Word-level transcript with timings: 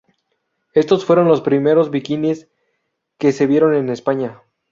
Estos 0.73 1.05
fueron 1.05 1.27
los 1.27 1.41
primeros 1.41 1.91
bikinis 1.91 2.49
que 3.19 3.31
se 3.31 3.45
vieron 3.45 3.75
en 3.75 3.89
España. 3.89 4.41